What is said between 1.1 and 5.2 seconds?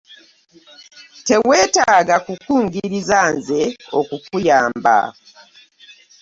Teweetaaga kungulirira nze okukuyamba.